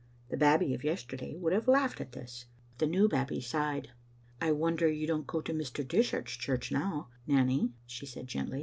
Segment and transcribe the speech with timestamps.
[0.29, 3.91] The Babbie of yesterday would have laughed at this, but the new Babbie sighed."
[4.41, 5.87] I wonder you don't go to Mr.
[5.87, 8.59] Dishart's church now, Nanny," she said, gently.